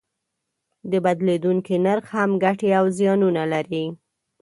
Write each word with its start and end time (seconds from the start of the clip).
د 0.91 0.93
بدلیدونکي 1.05 1.75
نرخ 1.85 2.05
هم 2.17 2.31
ګټې 2.43 2.69
او 2.79 2.85
زیانونه 2.97 3.43
لري. 3.53 3.85